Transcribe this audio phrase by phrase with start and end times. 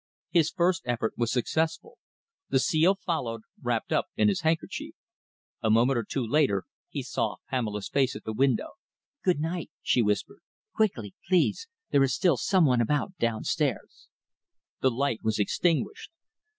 [0.31, 1.99] His first effort was successful.
[2.49, 4.95] The seal followed, wrapped up in his handkerchief.
[5.61, 8.69] A moment or two later he saw Pamela's face at the window.
[9.23, 10.39] "Good night!" she whispered.
[10.73, 11.67] "Quickly, please.
[11.91, 14.07] There is still some one about downstairs."
[14.79, 16.09] The light was extinguished.